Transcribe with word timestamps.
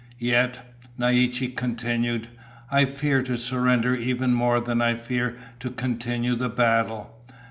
"Yet," 0.17 0.73
Naiche 0.97 1.55
continued, 1.55 2.27
"I 2.71 2.85
fear 2.85 3.21
to 3.21 3.37
surrender 3.37 3.93
even 3.93 4.33
more 4.33 4.59
than 4.59 4.81
I 4.81 4.95
fear 4.95 5.37
to 5.59 5.69
continue 5.69 6.33
the 6.33 6.49
battle. 6.49 7.21